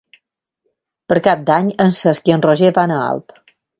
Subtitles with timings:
[1.11, 3.37] Per Cap d'Any en Cesc i en Roger van a Alp.